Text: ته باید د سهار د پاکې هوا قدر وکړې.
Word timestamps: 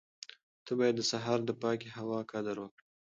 ته 0.65 0.71
باید 0.79 0.95
د 0.97 1.01
سهار 1.11 1.39
د 1.45 1.51
پاکې 1.61 1.87
هوا 1.97 2.19
قدر 2.31 2.55
وکړې. 2.59 2.85